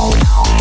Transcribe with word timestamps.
Welkom 0.00 0.59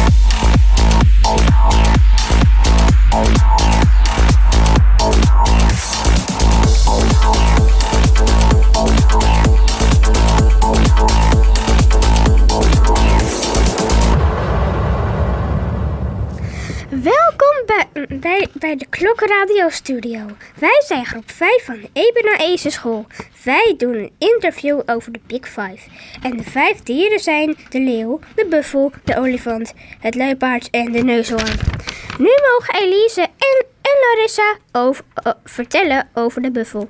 Klokkenradio 19.50 19.70
Studio. 19.70 20.25
Wij 20.59 20.84
zijn 20.86 21.05
groep 21.05 21.31
5 21.31 21.66
van 21.66 21.79
de 21.93 22.36
Ezen 22.39 22.71
School. 22.71 23.05
Wij 23.43 23.73
doen 23.77 23.93
een 23.95 24.11
interview 24.18 24.81
over 24.86 25.11
de 25.11 25.20
Big 25.27 25.48
Five. 25.48 25.79
En 26.21 26.38
de 26.38 26.43
vijf 26.43 26.79
dieren 26.84 27.20
zijn 27.20 27.57
de 27.70 27.80
leeuw, 27.80 28.20
de 28.35 28.45
buffel, 28.49 28.91
de 29.04 29.17
olifant, 29.17 29.73
het 29.99 30.16
luipaard 30.16 30.70
en 30.70 30.91
de 30.91 31.03
neushoorn. 31.03 31.59
Nu 32.17 32.30
mogen 32.52 32.75
Elise 32.75 33.22
en, 33.22 33.66
en 33.81 33.98
Larissa 34.16 34.58
over, 34.72 35.03
o- 35.23 35.34
vertellen 35.44 36.09
over 36.13 36.41
de 36.41 36.52
buffel. 36.52 36.89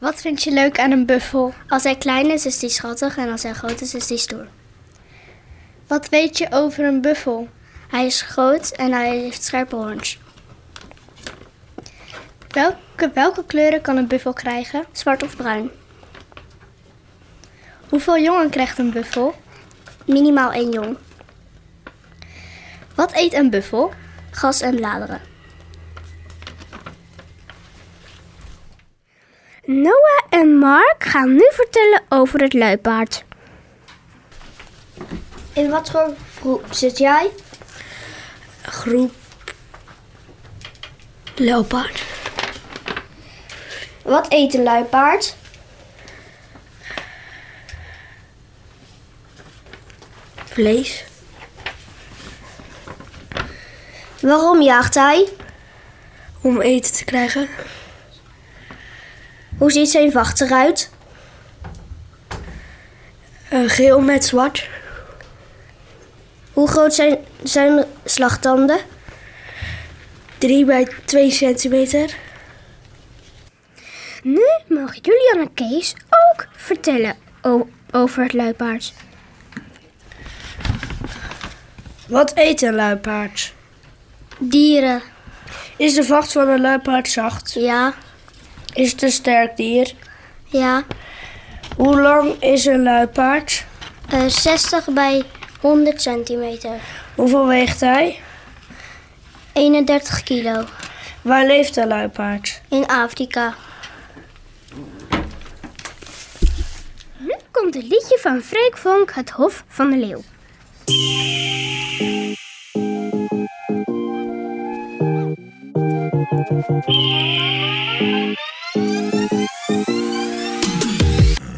Wat 0.00 0.20
vind 0.20 0.42
je 0.42 0.50
leuk 0.50 0.78
aan 0.78 0.90
een 0.90 1.06
buffel? 1.06 1.54
Als 1.68 1.82
hij 1.84 1.96
klein 1.96 2.30
is, 2.30 2.46
is 2.46 2.60
hij 2.60 2.70
schattig 2.70 3.16
en 3.16 3.30
als 3.30 3.42
hij 3.42 3.52
groot 3.52 3.80
is, 3.80 3.94
is 3.94 4.08
hij 4.08 4.18
stoer. 4.18 4.46
Wat 5.86 6.08
weet 6.08 6.38
je 6.38 6.46
over 6.50 6.84
een 6.84 7.00
buffel? 7.00 7.48
Hij 7.88 8.06
is 8.06 8.22
groot 8.22 8.68
en 8.70 8.92
hij 8.92 9.16
heeft 9.18 9.42
scherpe 9.42 9.76
hoorns. 9.76 10.18
Welke, 12.58 13.10
welke 13.14 13.44
kleuren 13.44 13.80
kan 13.80 13.96
een 13.96 14.06
buffel 14.06 14.32
krijgen? 14.32 14.84
Zwart 14.92 15.22
of 15.22 15.36
bruin. 15.36 15.70
Hoeveel 17.88 18.18
jongen 18.18 18.50
krijgt 18.50 18.78
een 18.78 18.90
buffel? 18.90 19.34
Minimaal 20.06 20.52
één 20.52 20.70
jong. 20.70 20.96
Wat 22.94 23.12
eet 23.12 23.32
een 23.32 23.50
buffel? 23.50 23.92
Gras 24.30 24.60
en 24.60 24.76
bladeren. 24.76 25.20
Noah 29.64 30.22
en 30.28 30.58
Mark 30.58 31.04
gaan 31.04 31.32
nu 31.32 31.50
vertellen 31.52 32.02
over 32.08 32.40
het 32.40 32.52
luipaard. 32.52 33.24
In 35.52 35.70
wat 35.70 35.90
voor 35.90 36.14
groep 36.38 36.64
zit 36.70 36.98
jij? 36.98 37.30
Groep 38.62 39.12
Leopard. 41.34 42.07
Wat 44.08 44.26
eet 44.28 44.54
een 44.54 44.62
luipaard? 44.62 45.36
Vlees. 50.44 51.04
Waarom 54.20 54.62
jaagt 54.62 54.94
hij? 54.94 55.28
Om 56.40 56.60
eten 56.60 56.92
te 56.92 57.04
krijgen. 57.04 57.48
Hoe 59.58 59.72
ziet 59.72 59.90
zijn 59.90 60.12
vacht 60.12 60.40
eruit? 60.40 60.90
Eh, 63.48 63.60
geel 63.66 64.00
met 64.00 64.24
zwart. 64.24 64.68
Hoe 66.52 66.68
groot 66.68 66.94
zijn 66.94 67.18
zijn 67.42 67.84
slagtanden? 68.04 68.78
3 70.38 70.64
bij 70.64 70.88
2 71.04 71.30
centimeter. 71.30 72.26
Nu 74.28 74.46
mag 74.66 74.94
Julian 75.02 75.40
en 75.46 75.54
Kees 75.54 75.94
ook 76.08 76.46
vertellen 76.56 77.16
over 77.90 78.22
het 78.22 78.32
luipaard. 78.32 78.92
Wat 82.08 82.32
eet 82.34 82.62
een 82.62 82.74
luipaard? 82.74 83.54
Dieren. 84.38 85.02
Is 85.76 85.94
de 85.94 86.04
vacht 86.04 86.32
van 86.32 86.48
een 86.48 86.60
luipaard 86.60 87.08
zacht? 87.08 87.52
Ja, 87.52 87.94
Is 88.74 88.90
het 88.92 89.02
een 89.02 89.10
sterk 89.10 89.56
dier? 89.56 89.92
ja. 90.44 90.82
Hoe 91.76 92.00
lang 92.00 92.42
is 92.42 92.64
een 92.64 92.82
luipaard? 92.82 93.64
Eh, 94.10 94.26
60 94.26 94.88
bij 94.88 95.22
100 95.60 96.02
centimeter. 96.02 96.80
Hoeveel 97.14 97.46
weegt 97.46 97.80
hij? 97.80 98.20
31 99.52 100.22
kilo. 100.22 100.64
Waar 101.22 101.46
leeft 101.46 101.76
een 101.76 101.86
luipaard? 101.88 102.60
In 102.68 102.86
Afrika. 102.86 103.54
Nu 107.18 107.34
komt 107.60 107.74
het 107.74 107.82
liedje 107.82 108.18
van 108.20 108.40
Freek 108.40 108.76
Vonk, 108.76 109.12
Het 109.14 109.30
Hof 109.30 109.64
van 109.68 109.90
de 109.90 109.96
Leeuw. 109.96 110.22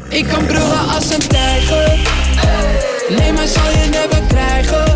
Ik 0.09 0.25
kan 0.27 0.45
brullen 0.45 0.87
als 0.87 1.13
een 1.13 1.27
tijger. 1.27 1.99
Nee, 3.17 3.33
maar 3.33 3.47
zal 3.47 3.69
je 3.69 3.89
never 3.91 4.21
krijgen. 4.27 4.90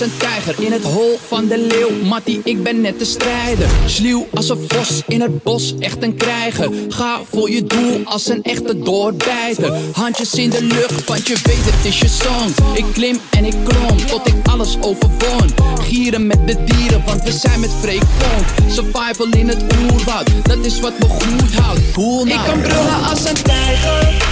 Als 0.00 0.08
een 0.10 0.16
tijger 0.16 0.64
in 0.64 0.72
het 0.72 0.84
hol 0.84 1.18
van 1.26 1.46
de 1.46 1.58
leeuw. 1.58 2.04
Mattie, 2.08 2.40
ik 2.44 2.62
ben 2.62 2.80
net 2.80 2.98
de 2.98 3.04
strijder. 3.04 3.68
Sluw 3.86 4.26
als 4.34 4.48
een 4.48 4.64
vos 4.68 5.02
in 5.06 5.20
het 5.20 5.42
bos, 5.42 5.74
echt 5.78 6.02
een 6.02 6.16
krijger. 6.16 6.70
Ga 6.88 7.20
voor 7.30 7.50
je 7.50 7.64
doel 7.64 8.00
als 8.04 8.28
een 8.28 8.42
echte 8.42 8.78
doorbijter. 8.78 9.72
Handjes 9.92 10.34
in 10.34 10.50
de 10.50 10.62
lucht, 10.62 11.04
want 11.04 11.26
je 11.26 11.36
weet 11.42 11.64
het 11.64 11.84
is 11.84 11.98
je 11.98 12.08
song. 12.08 12.74
Ik 12.74 12.84
klim 12.92 13.20
en 13.30 13.44
ik 13.44 13.54
klom 13.64 14.06
tot 14.06 14.26
ik 14.28 14.34
alles 14.50 14.76
overwon. 14.80 15.54
Gieren 15.80 16.26
met 16.26 16.46
de 16.46 16.64
dieren, 16.64 17.02
want 17.06 17.22
we 17.22 17.32
zijn 17.32 17.60
met 17.60 17.70
Freek 17.80 18.02
Vonk. 18.18 18.72
Survival 18.72 19.28
in 19.30 19.48
het 19.48 19.64
oerwoud, 19.82 20.30
dat 20.42 20.64
is 20.64 20.80
wat 20.80 20.98
me 20.98 21.06
goed 21.08 21.54
houdt. 21.54 21.80
Cool 21.92 22.24
nou. 22.24 22.38
Ik 22.38 22.44
kan 22.44 22.60
brullen 22.60 23.02
als 23.10 23.28
een 23.28 23.42
tijger. 23.42 24.24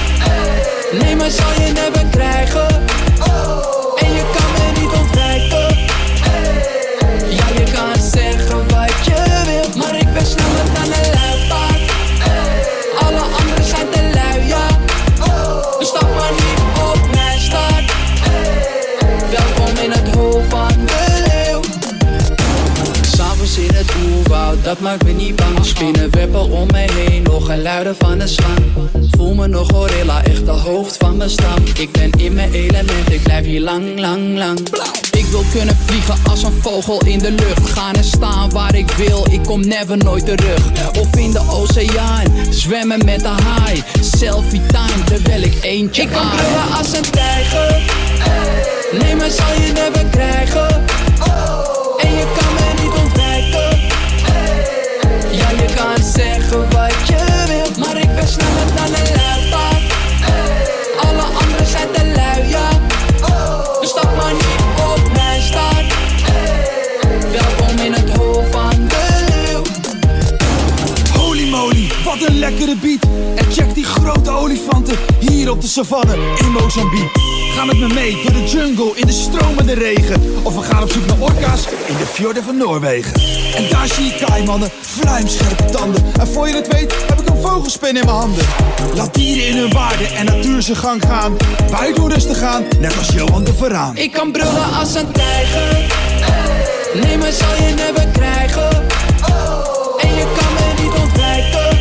Nee, 1.00 1.16
maar 1.16 1.30
zal 1.30 1.52
je 1.52 1.72
never 1.72 2.06
krijgen. 2.10 2.68
En 3.24 3.73
dat 24.74 24.82
maakt 24.82 25.04
me 25.04 25.12
niet 25.12 25.36
bang. 25.36 25.64
Spinnenwebben 25.64 26.50
om 26.50 26.66
me 26.66 26.86
heen, 26.92 27.22
nog 27.22 27.48
een 27.48 27.62
luider 27.62 27.94
van 27.98 28.18
de 28.18 28.26
slang 28.26 28.58
Voel 29.10 29.34
me 29.34 29.46
nog 29.46 29.68
gorilla, 29.72 30.24
echt 30.24 30.44
de 30.44 30.50
hoofd 30.50 30.96
van 30.96 31.16
mijn 31.16 31.30
stam. 31.30 31.62
Ik 31.78 31.92
ben 31.92 32.10
in 32.10 32.34
mijn 32.34 32.52
element, 32.52 33.12
ik 33.12 33.22
blijf 33.22 33.44
hier 33.44 33.60
lang, 33.60 33.98
lang, 33.98 34.36
lang. 34.38 34.58
Ik 35.10 35.24
wil 35.24 35.44
kunnen 35.52 35.76
vliegen 35.86 36.14
als 36.30 36.42
een 36.42 36.52
vogel 36.60 37.04
in 37.06 37.18
de 37.18 37.30
lucht. 37.30 37.70
Gaan 37.70 37.94
en 37.94 38.04
staan 38.04 38.50
waar 38.50 38.74
ik 38.74 38.90
wil, 38.90 39.26
ik 39.30 39.42
kom 39.42 39.60
never 39.60 39.96
nooit 39.96 40.26
terug. 40.26 40.62
Of 41.00 41.16
in 41.16 41.30
de 41.30 41.42
oceaan, 41.50 42.26
zwemmen 42.50 43.04
met 43.04 43.20
de 43.20 43.28
haai. 43.42 43.82
Selfie 44.00 44.66
time, 44.66 45.04
terwijl 45.04 45.42
ik 45.42 45.58
eentje 45.62 46.02
Ik 46.02 46.08
kan 46.08 46.28
brullen 46.28 46.76
als 46.78 46.96
een 46.96 47.10
tijger. 47.10 47.82
Nee, 49.00 49.16
maar 49.16 49.30
zal 49.30 49.52
je 49.52 49.72
never 49.72 50.04
krijgen 50.10 50.84
zeggen 56.14 56.70
wat 56.70 56.94
je 57.06 57.44
wilt, 57.46 57.76
maar 57.78 57.96
ik 57.96 58.14
ben 58.14 58.28
sneller 58.28 58.66
dan 58.74 58.86
een 58.86 59.14
luipaard. 59.16 59.92
Alle 60.96 61.22
anderen 61.22 61.66
zijn 61.66 61.90
te 61.92 62.12
lui, 62.16 62.48
ja. 62.48 62.68
Dus 63.80 63.88
stap 63.90 64.16
maar 64.16 64.32
niet 64.32 64.56
op 64.92 65.12
mijn 65.12 65.42
staart. 65.42 65.94
Welkom 67.32 67.84
in 67.84 67.92
het 67.92 68.16
hol 68.16 68.44
van 68.50 68.88
de 68.88 69.32
leeuw. 69.46 69.62
Holy 71.20 71.48
moly, 71.48 71.90
wat 72.04 72.28
een 72.28 72.38
lekkere 72.38 72.76
beat. 72.76 73.02
En 73.34 73.52
check 73.52 73.74
die 73.74 73.84
grote 73.84 74.30
olifanten 74.30 74.96
hier 75.18 75.50
op 75.50 75.60
de 75.60 75.68
savanne 75.68 76.16
in 76.38 76.50
Mozambique. 76.50 77.23
Ga 77.54 77.64
met 77.64 77.78
me 77.78 77.86
mee 77.86 78.22
door 78.22 78.32
de 78.32 78.44
jungle 78.44 78.92
in 78.94 79.06
de 79.06 79.12
stromende 79.12 79.74
regen. 79.74 80.22
Of 80.42 80.54
we 80.54 80.62
gaan 80.62 80.82
op 80.82 80.90
zoek 80.90 81.06
naar 81.06 81.18
orka's 81.18 81.66
in 81.86 81.96
de 81.96 82.06
fjorden 82.06 82.42
van 82.42 82.56
Noorwegen. 82.56 83.12
En 83.56 83.68
daar 83.70 83.88
zie 83.88 84.04
je 84.04 84.24
kaimannen, 84.26 84.70
vlijmscherpe 84.80 85.64
tanden. 85.64 86.04
En 86.20 86.26
voor 86.26 86.48
je 86.48 86.54
het 86.54 86.72
weet 86.72 86.94
heb 87.08 87.20
ik 87.20 87.28
een 87.28 87.40
vogelspin 87.42 87.96
in 87.96 88.04
mijn 88.04 88.16
handen. 88.16 88.44
Laat 88.94 89.14
dieren 89.14 89.46
in 89.48 89.56
hun 89.56 89.72
waarde 89.72 90.04
en 90.04 90.24
natuur 90.24 90.62
zijn 90.62 90.76
gang 90.76 91.02
gaan. 91.06 91.36
Doen 91.94 92.12
rustig 92.12 92.42
aan, 92.42 92.64
net 92.80 92.98
als 92.98 93.08
Johan 93.08 93.44
de 93.44 93.54
Veraan. 93.54 93.96
Ik 93.96 94.12
kan 94.12 94.32
brullen 94.32 94.72
als 94.78 94.94
een 94.94 95.12
tijger. 95.12 95.92
Nee, 97.02 97.18
maar 97.18 97.32
zal 97.32 97.54
je 97.54 97.74
never 97.74 98.06
krijgen. 98.12 98.70
En 99.98 100.14
je 100.14 100.26
kan 100.38 100.52
me 100.54 100.82
niet 100.82 101.02
ontwijken. 101.02 101.78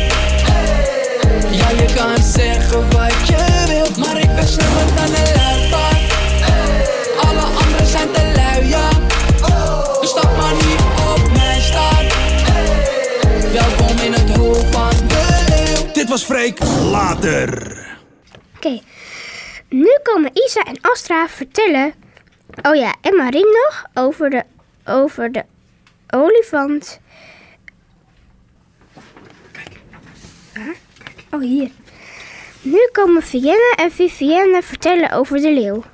Ja, 1.50 1.68
je 1.68 1.92
kan 1.94 2.24
zeggen 2.24 2.90
wat 2.90 3.28
je 3.28 3.64
wilt, 3.68 3.96
maar 3.96 4.18
ik 4.18 4.34
ben 4.34 4.48
slimmer 4.48 4.84
dan 4.96 5.14
een 5.14 5.63
leeuw. 16.28 16.36
Freek, 16.36 16.58
later. 16.90 17.82
Oké, 18.56 18.80
nu 19.68 19.98
komen 20.02 20.30
Isa 20.32 20.64
en 20.64 20.78
Astra 20.80 21.28
vertellen. 21.28 21.94
Oh 22.62 22.74
ja, 22.74 22.94
en 23.00 23.16
Marien 23.16 23.46
nog 23.52 23.84
over 23.94 24.30
de, 24.30 24.44
over 24.84 25.32
de 25.32 25.44
olifant. 26.08 27.00
Waar? 30.54 30.74
Oh, 31.30 31.40
hier. 31.40 31.70
Nu 32.62 32.88
komen 32.92 33.22
Vienna 33.22 33.74
en 33.76 33.92
Vivienne 33.92 34.62
vertellen 34.62 35.10
over 35.10 35.40
de 35.40 35.52
leeuw. 35.52 35.84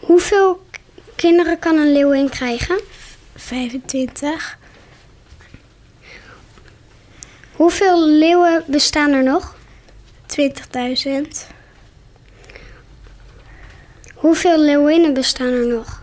Hoeveel 0.00 0.66
kinderen 1.16 1.58
kan 1.58 1.76
een 1.76 1.92
leeuwin 1.92 2.28
krijgen? 2.28 2.80
25. 3.34 4.58
Hoeveel 7.56 8.08
leeuwen 8.08 8.64
bestaan 8.66 9.12
er 9.12 9.22
nog? 9.22 9.56
20.000. 10.26 11.20
Hoeveel 14.14 14.60
leeuwinnen 14.60 15.14
bestaan 15.14 15.52
er 15.52 15.66
nog? 15.66 16.02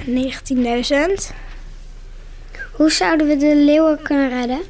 19.000. 0.00 1.34
Hoe 2.72 2.90
zouden 2.90 3.26
we 3.26 3.36
de 3.36 3.56
leeuwen 3.56 4.02
kunnen 4.02 4.28
redden? 4.28 4.60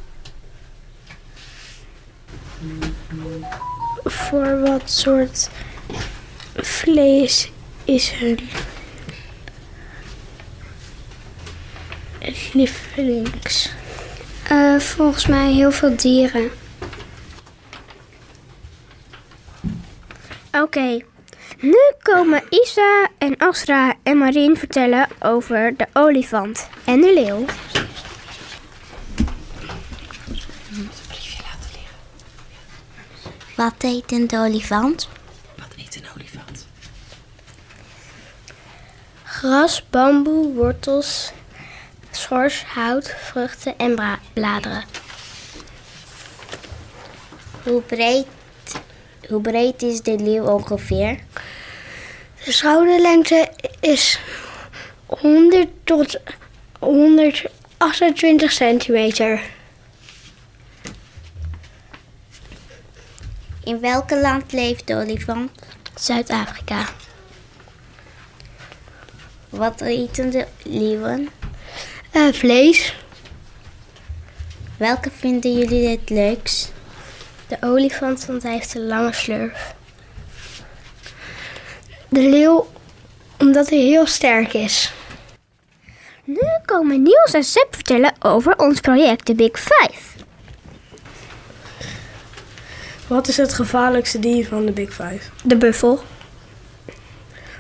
Voor 4.05 4.61
wat 4.61 4.91
soort 4.91 5.51
vlees 6.57 7.51
is 7.85 8.11
hun 8.11 8.39
lievelings? 12.53 13.71
Eh, 14.50 14.79
volgens 14.79 15.26
mij 15.26 15.52
heel 15.52 15.73
veel 15.73 15.97
dieren. 15.97 16.50
Oké, 20.52 21.00
nu 21.61 21.79
komen 22.02 22.43
Isa 22.49 23.08
en 23.19 23.37
Astra 23.37 23.94
en 24.02 24.19
Marien 24.19 24.56
vertellen 24.56 25.08
over 25.20 25.76
de 25.76 25.87
olifant 25.93 26.69
en 26.85 27.00
de 27.00 27.14
leeuw. 27.14 27.44
Wat 33.56 33.75
eet 33.79 34.12
een 34.12 34.31
olifant? 34.38 35.08
Gras, 39.25 39.88
bamboe, 39.91 40.55
wortels, 40.55 41.32
schors, 42.20 42.64
hout, 42.64 43.14
vruchten 43.19 43.78
en 43.78 44.20
bladeren. 44.32 44.84
Hoe 47.62 47.81
breed, 47.81 48.26
hoe 49.28 49.40
breed 49.40 49.82
is 49.82 50.02
de 50.02 50.19
leeuw 50.19 50.44
ongeveer? 50.44 51.19
De 52.44 52.52
schouderlengte 52.52 53.50
is 53.81 54.20
100 55.06 55.69
tot 55.84 56.20
128 56.78 58.52
centimeter. 58.52 59.43
In 63.64 63.81
welk 63.81 64.11
land 64.11 64.52
leeft 64.52 64.87
de 64.87 64.94
olifant? 64.94 65.50
Zuid-Afrika. 65.94 66.84
Wat 69.49 69.81
eten 69.81 70.31
de 70.31 70.46
leeuwen? 70.62 71.28
Eh, 72.11 72.33
vlees. 72.33 72.97
Welke 74.77 75.11
vinden 75.11 75.53
jullie 75.59 75.89
het 75.89 76.11
leukst? 76.11 76.73
De 77.47 77.57
olifant, 77.61 78.27
want 78.27 78.43
hij 78.43 78.53
heeft 78.53 78.75
een 78.75 78.87
lange 78.87 79.12
slurf. 79.12 79.75
De 82.09 82.29
leeuw, 82.29 82.69
omdat 83.39 83.71
hij 83.71 83.79
heel 83.79 84.07
sterk 84.07 84.53
is. 84.53 84.93
Nu 86.25 86.43
komen 86.65 87.03
Niels 87.03 87.33
en 87.33 87.45
Seb 87.45 87.75
vertellen 87.75 88.15
over 88.19 88.59
ons 88.59 88.81
project, 88.81 89.27
de 89.27 89.35
Big 89.35 89.59
Five. 89.59 90.19
Wat 93.06 93.29
is 93.29 93.37
het 93.37 93.55
gevaarlijkste 93.55 94.19
dier 94.19 94.47
van 94.47 94.67
de 94.67 94.73
Big 94.73 94.91
Five? 94.91 95.21
De 95.43 95.56
buffel. 95.56 96.01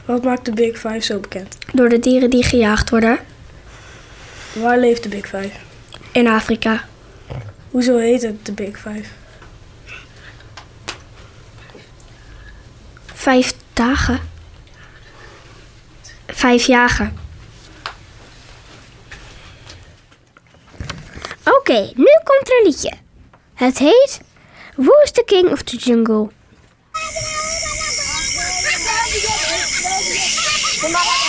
Wat 0.04 0.24
maakt 0.24 0.44
de 0.44 0.52
Big 0.52 0.78
Five 0.78 1.00
zo 1.00 1.18
bekend? 1.18 1.56
Door 1.72 1.88
de 1.88 1.98
dieren 1.98 2.30
die 2.30 2.44
gejaagd 2.44 2.90
worden 2.90 3.18
Waar 4.52 4.78
leeft 4.78 5.02
de 5.02 5.08
Big 5.08 5.26
Five? 5.26 5.50
in 6.12 6.26
Afrika. 6.28 6.84
Hoezo 7.70 7.98
heet 7.98 8.22
het 8.22 8.46
de 8.46 8.52
Big 8.52 8.78
Five? 8.78 9.08
Vijf 13.14 13.54
dagen. 13.72 14.20
Vijf 16.26 16.66
jagen. 16.66 17.18
Oké, 21.44 21.92
nu 21.94 22.08
komt 22.24 22.48
er 22.48 22.56
een 22.58 22.64
liedje. 22.64 22.92
Het 23.54 23.78
heet 23.78 24.20
Who 24.74 24.92
is 25.02 25.10
the 25.10 25.22
King 25.26 25.50
of 25.50 25.62
the 25.62 25.76
Jungle? 25.76 26.28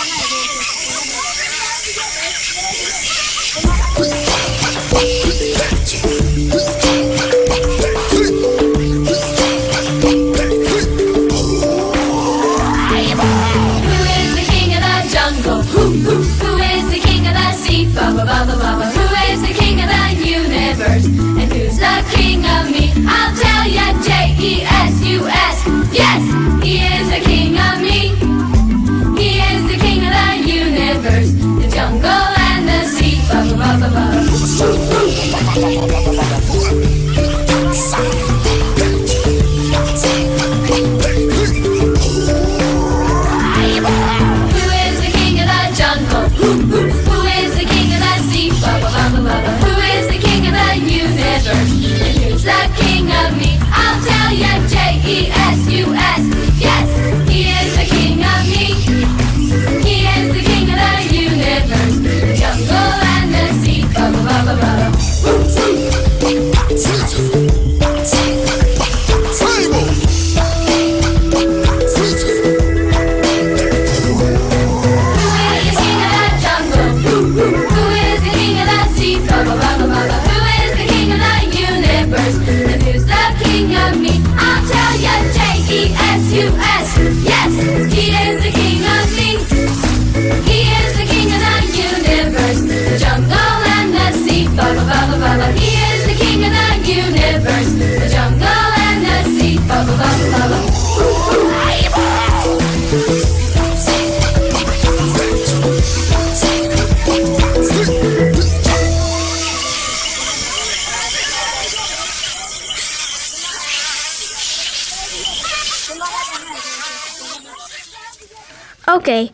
Oké, 118.86 119.28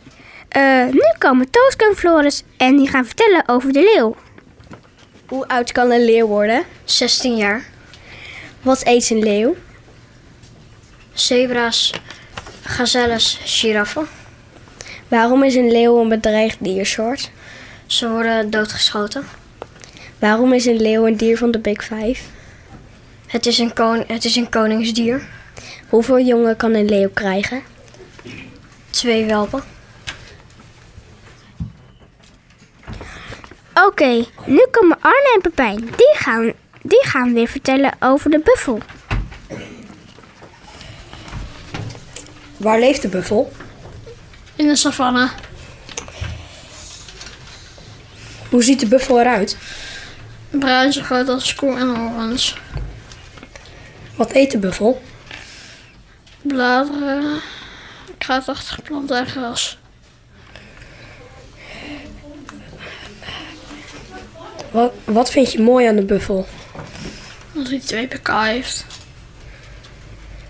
eh, 0.49 0.85
nu 0.85 1.03
komen 1.17 1.49
Tooske 1.49 1.85
en 1.89 1.95
Floris 1.95 2.43
en 2.57 2.77
die 2.77 2.87
gaan 2.87 3.05
vertellen 3.05 3.43
over 3.47 3.73
de 3.73 3.91
leeuw. 3.95 4.15
Hoe 5.27 5.47
oud 5.47 5.71
kan 5.71 5.91
een 5.91 6.05
leeuw 6.05 6.27
worden? 6.27 6.63
16 6.83 7.35
jaar. 7.35 7.63
Wat 8.61 8.85
eet 8.85 9.09
een 9.09 9.23
leeuw? 9.23 9.55
Zebra's, 11.13 11.93
gazelles, 12.61 13.39
giraffen. 13.43 14.07
Waarom 15.07 15.43
is 15.43 15.55
een 15.55 15.71
leeuw 15.71 16.01
een 16.01 16.09
bedreigd 16.09 16.57
diersoort? 16.59 17.31
Ze 17.85 18.09
worden 18.09 18.49
doodgeschoten. 18.49 19.27
Waarom 20.19 20.53
is 20.53 20.65
een 20.65 20.81
leeuw 20.81 21.07
een 21.07 21.17
dier 21.17 21.37
van 21.37 21.51
de 21.51 21.59
Big 21.59 21.83
Five? 21.83 22.21
Het 23.27 23.45
is 23.45 23.57
een, 23.57 23.73
kon 23.73 24.03
het 24.07 24.25
is 24.25 24.35
een 24.35 24.49
koningsdier. 24.49 25.27
Hoeveel 25.89 26.19
jongen 26.19 26.55
kan 26.55 26.73
een 26.73 26.89
leeuw 26.89 27.09
krijgen? 27.13 27.61
Twee 28.89 29.25
welpen. 29.25 29.63
Oké, 33.73 34.25
nu 34.45 34.65
komen 34.71 34.97
Arne 35.01 35.31
en 35.35 35.41
Pepijn. 35.41 35.77
Die 35.77 36.13
gaan, 36.13 36.53
die 36.81 37.05
gaan 37.05 37.33
weer 37.33 37.47
vertellen 37.47 37.93
over 37.99 38.29
de 38.29 38.39
buffel. 38.39 38.79
Waar 42.57 42.79
leeft 42.79 43.01
de 43.01 43.07
buffel? 43.07 43.51
In 44.55 44.67
de 44.67 44.75
savanne. 44.75 45.29
Hoe 48.49 48.63
ziet 48.63 48.79
de 48.79 48.87
buffel 48.87 49.19
eruit? 49.19 49.57
Bruin 50.49 50.93
zo 50.93 51.01
groot 51.01 51.29
als 51.29 51.55
koe 51.55 51.77
en 51.77 51.95
horens. 51.95 52.57
Wat 54.15 54.31
eet 54.31 54.51
de 54.51 54.57
buffel? 54.57 55.01
Bladeren, 56.41 57.41
kruidachtige 58.29 58.81
planten 58.81 59.17
en 59.17 59.25
gras. 59.25 59.77
Wat, 64.71 64.93
wat 65.03 65.31
vind 65.31 65.51
je 65.51 65.61
mooi 65.61 65.87
aan 65.87 65.95
de 65.95 66.05
buffel? 66.05 66.47
Als 67.55 67.69
hij 67.69 67.79
twee 67.79 68.07
pk 68.07 68.27
heeft. 68.27 68.85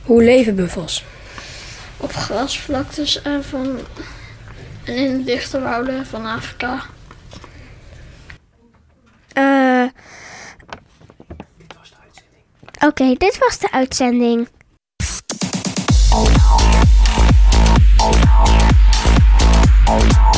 Hoe 0.04 0.24
leven 0.24 0.56
buffels? 0.56 1.04
Op 1.98 2.14
grasvlaktes 2.14 3.22
en, 3.22 3.44
van, 3.44 3.80
en 4.84 4.96
in 4.96 5.18
de 5.18 5.24
dichte 5.24 5.60
wouden 5.60 6.06
van 6.06 6.26
Afrika. 6.26 6.84
Eh. 9.34 9.86
Oké, 12.80 13.14
dit 13.14 13.38
was 13.38 13.60
de 13.60 13.72
uitzending. 13.72 14.48
All 19.90 20.29